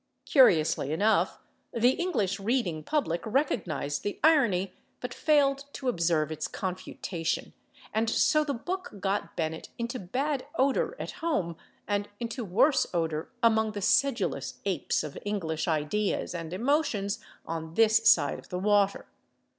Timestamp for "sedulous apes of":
13.83-15.19